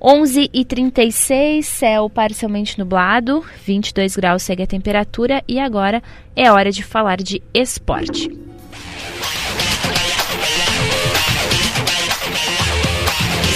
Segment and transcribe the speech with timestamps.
[0.00, 6.00] 11 e 36, céu parcialmente nublado, 22 graus segue a temperatura e agora
[6.36, 8.30] é hora de falar de esporte.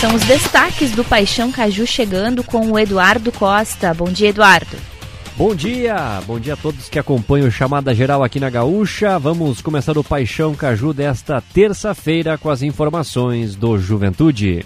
[0.00, 3.92] São os destaques do Paixão Caju chegando com o Eduardo Costa.
[3.92, 4.78] Bom dia, Eduardo.
[5.36, 9.18] Bom dia, bom dia a todos que acompanham o Chamada Geral aqui na Gaúcha.
[9.18, 14.64] Vamos começar o Paixão Caju desta terça-feira com as informações do Juventude.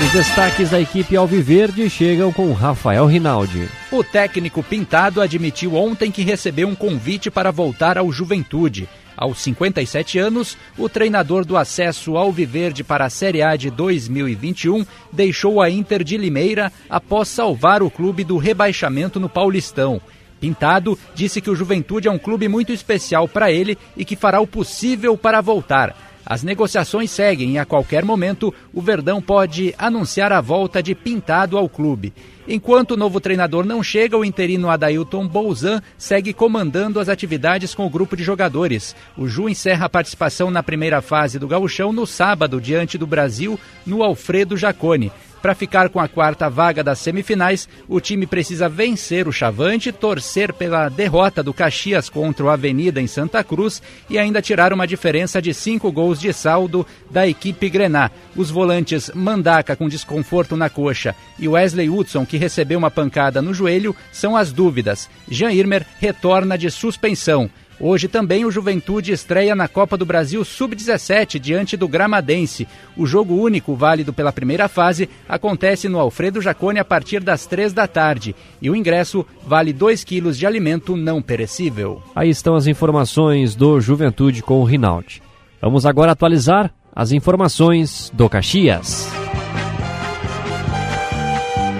[0.00, 3.68] Os destaques da equipe Alviverde chegam com Rafael Rinaldi.
[3.90, 8.88] O técnico Pintado admitiu ontem que recebeu um convite para voltar ao Juventude.
[9.16, 15.60] Aos 57 anos, o treinador do acesso Alviverde para a Série A de 2021 deixou
[15.60, 20.00] a Inter de Limeira após salvar o clube do rebaixamento no Paulistão.
[20.40, 24.40] Pintado disse que o Juventude é um clube muito especial para ele e que fará
[24.40, 26.07] o possível para voltar.
[26.30, 31.56] As negociações seguem e a qualquer momento o Verdão pode anunciar a volta de Pintado
[31.56, 32.12] ao clube.
[32.46, 37.86] Enquanto o novo treinador não chega, o interino Adailton Bolzan segue comandando as atividades com
[37.86, 38.94] o grupo de jogadores.
[39.16, 43.58] O Ju encerra a participação na primeira fase do gauchão no sábado, diante do Brasil,
[43.86, 45.10] no Alfredo Jacone.
[45.40, 50.52] Para ficar com a quarta vaga das semifinais, o time precisa vencer o Chavante, torcer
[50.52, 55.40] pela derrota do Caxias contra o Avenida em Santa Cruz e ainda tirar uma diferença
[55.40, 58.10] de cinco gols de saldo da equipe Grená.
[58.34, 63.54] Os volantes Mandaca com desconforto na coxa e Wesley Hudson, que recebeu uma pancada no
[63.54, 65.08] joelho, são as dúvidas.
[65.30, 67.48] Jean Irmer retorna de suspensão.
[67.80, 72.66] Hoje também o Juventude estreia na Copa do Brasil Sub-17 diante do Gramadense.
[72.96, 77.72] O jogo único, válido pela primeira fase, acontece no Alfredo Jacone a partir das três
[77.72, 78.34] da tarde.
[78.60, 82.02] E o ingresso vale 2 quilos de alimento não perecível.
[82.16, 85.22] Aí estão as informações do Juventude com o Rinaldi.
[85.62, 89.08] Vamos agora atualizar as informações do Caxias.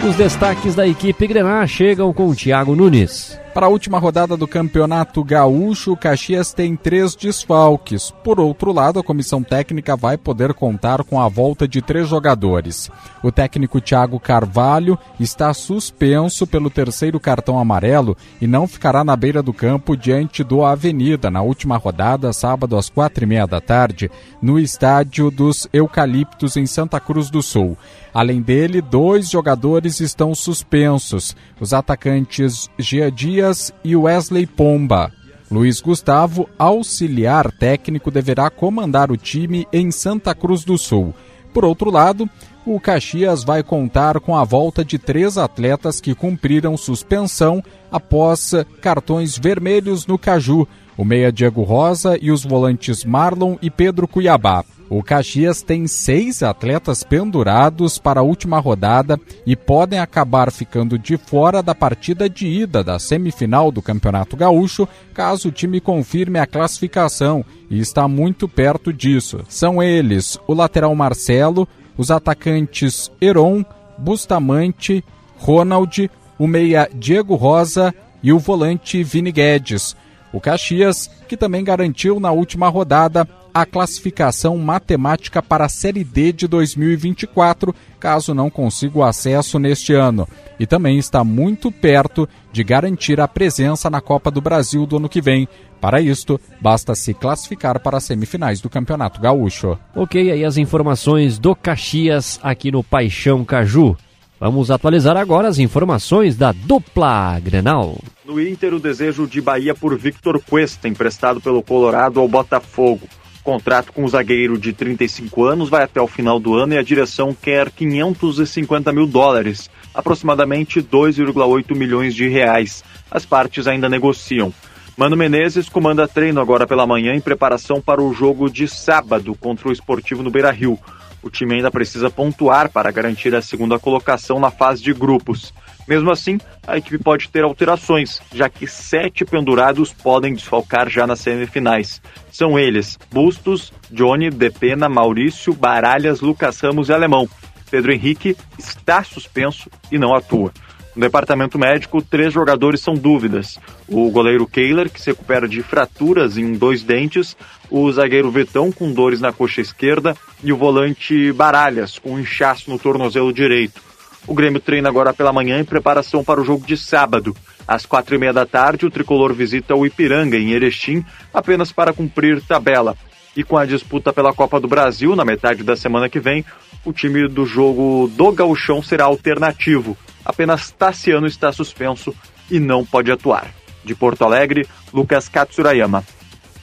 [0.09, 3.37] Os destaques da equipe Grená chegam com o Thiago Nunes.
[3.59, 8.14] Para a última rodada do Campeonato Gaúcho, o Caxias tem três desfalques.
[8.23, 12.89] Por outro lado, a comissão técnica vai poder contar com a volta de três jogadores.
[13.20, 19.42] O técnico Thiago Carvalho está suspenso pelo terceiro cartão amarelo e não ficará na beira
[19.42, 24.08] do campo diante do Avenida na última rodada, sábado às quatro e meia da tarde,
[24.40, 27.77] no estádio dos Eucaliptos em Santa Cruz do Sul.
[28.14, 33.48] Além dele, dois jogadores estão suspensos: os atacantes Gia Dias
[33.83, 35.11] e Wesley Pomba.
[35.51, 41.14] Luiz Gustavo, auxiliar técnico, deverá comandar o time em Santa Cruz do Sul.
[41.55, 42.29] Por outro lado,
[42.67, 49.39] o Caxias vai contar com a volta de três atletas que cumpriram suspensão após cartões
[49.39, 54.64] vermelhos no Caju, o meia Diego Rosa e os volantes Marlon e Pedro Cuiabá.
[54.91, 61.19] O Caxias tem seis atletas pendurados para a última rodada e podem acabar ficando de
[61.19, 66.47] fora da partida de ida da semifinal do Campeonato Gaúcho, caso o time confirme a
[66.47, 69.41] classificação, e está muito perto disso.
[69.47, 73.65] São eles o lateral Marcelo, os atacantes Heron,
[73.99, 75.05] Bustamante,
[75.37, 79.95] Ronald, o meia Diego Rosa e o volante Vini Guedes.
[80.33, 83.29] O Caxias, que também garantiu na última rodada
[83.61, 89.92] a classificação matemática para a Série D de 2024, caso não consiga o acesso neste
[89.92, 90.29] ano.
[90.61, 95.08] E também está muito perto de garantir a presença na Copa do Brasil do ano
[95.08, 95.48] que vem.
[95.80, 99.77] Para isto, basta se classificar para as semifinais do Campeonato Gaúcho.
[99.95, 103.96] Ok, aí as informações do Caxias aqui no Paixão Caju.
[104.39, 107.98] Vamos atualizar agora as informações da dupla Grenal.
[108.25, 113.08] No Inter, o desejo de Bahia por Victor Cuesta, emprestado pelo Colorado ao Botafogo
[113.48, 116.83] contrato com o zagueiro de 35 anos vai até o final do ano e a
[116.83, 122.85] direção quer 550 mil dólares, aproximadamente 2,8 milhões de reais.
[123.11, 124.53] As partes ainda negociam.
[124.98, 129.70] Mano Menezes comanda treino agora pela manhã em preparação para o jogo de sábado contra
[129.70, 130.79] o Esportivo no Beira Rio.
[131.23, 135.52] O time ainda precisa pontuar para garantir a segunda colocação na fase de grupos.
[135.87, 141.20] Mesmo assim, a equipe pode ter alterações, já que sete pendurados podem desfalcar já nas
[141.20, 142.00] semifinais.
[142.31, 147.28] São eles Bustos, Johnny, Depena, Maurício, Baralhas, Lucas Ramos e Alemão.
[147.70, 150.52] Pedro Henrique está suspenso e não atua.
[150.98, 153.56] No departamento médico, três jogadores são dúvidas.
[153.86, 157.36] O goleiro Kehler, que se recupera de fraturas em dois dentes,
[157.70, 162.80] o zagueiro Vetão, com dores na coxa esquerda, e o volante Baralhas, com inchaço no
[162.80, 163.80] tornozelo direito.
[164.26, 167.32] O Grêmio treina agora pela manhã em preparação para o jogo de sábado.
[167.64, 171.92] Às quatro e meia da tarde, o tricolor visita o Ipiranga, em Erechim, apenas para
[171.92, 172.96] cumprir tabela.
[173.36, 176.44] E com a disputa pela Copa do Brasil na metade da semana que vem,
[176.84, 179.96] o time do jogo do Gauchão será alternativo.
[180.28, 182.14] Apenas Tassiano está suspenso
[182.50, 183.48] e não pode atuar.
[183.82, 186.04] De Porto Alegre, Lucas Katsurayama.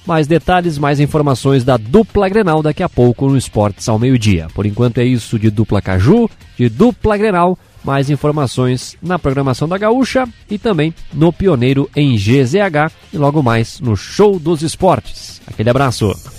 [0.05, 4.47] Mais detalhes, mais informações da dupla Grenal daqui a pouco no Esportes ao meio-dia.
[4.53, 7.57] Por enquanto é isso de dupla Caju, de dupla Grenal.
[7.83, 13.79] Mais informações na programação da Gaúcha e também no Pioneiro em GZH e logo mais
[13.79, 15.39] no Show dos Esportes.
[15.47, 16.34] Aquele abraço.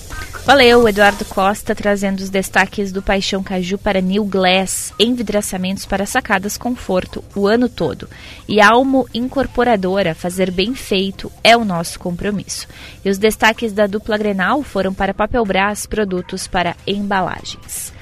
[0.47, 6.57] Valeu, Eduardo Costa, trazendo os destaques do Paixão Caju para New Glass, envidraçamentos para sacadas
[6.57, 8.09] conforto o ano todo.
[8.47, 12.69] E Almo Incorporadora, fazer bem feito é o nosso compromisso.
[13.05, 17.96] E os destaques da dupla Grenal foram para Papel Brás, produtos para embalagens.